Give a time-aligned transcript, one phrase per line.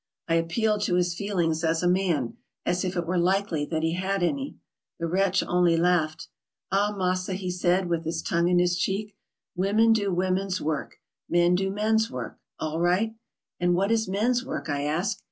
[0.27, 3.93] I appealed to his feelings as a man, as if it were likely that he
[3.93, 4.57] had any.
[4.99, 6.27] The wretch only laughed.
[6.71, 9.15] "Ah, massa," he said, with his tongue in his cheek,"
[9.55, 10.95] women do women's work,
[11.29, 13.13] men do men's work— all right."
[13.59, 15.19] "And what is men's work?" I asked.